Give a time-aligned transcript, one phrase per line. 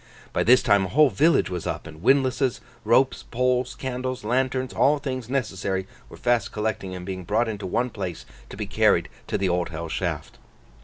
[0.33, 4.97] By this time a whole village was up: and windlasses, ropes, poles, candles, lanterns, all
[4.97, 9.37] things necessary, were fast collecting and being brought into one place, to be carried to
[9.37, 10.39] the Old Hell Shaft.